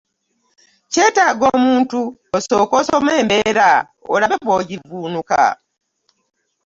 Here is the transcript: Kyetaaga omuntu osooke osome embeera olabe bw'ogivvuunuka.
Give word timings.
Kyetaaga 0.91 1.45
omuntu 1.55 1.99
osooke 2.37 2.73
osome 2.81 3.11
embeera 3.21 3.67
olabe 4.13 4.35
bw'ogivvuunuka. 4.43 5.41